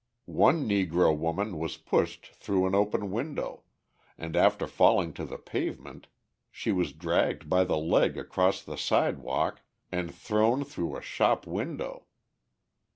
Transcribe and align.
One 0.25 0.67
Negro 0.67 1.15
woman 1.15 1.59
was 1.59 1.77
pushed 1.77 2.25
through 2.33 2.65
an 2.65 2.73
open 2.73 3.11
window, 3.11 3.61
and, 4.17 4.35
after 4.35 4.65
falling 4.65 5.13
to 5.13 5.25
the 5.25 5.37
pavement, 5.37 6.07
she 6.49 6.71
was 6.71 6.91
dragged 6.91 7.47
by 7.47 7.65
the 7.65 7.77
leg 7.77 8.17
across 8.17 8.63
the 8.63 8.77
sidewalk 8.77 9.61
and 9.91 10.11
thrown 10.11 10.63
through 10.63 10.97
a 10.97 11.03
shop 11.03 11.45
window. 11.45 12.07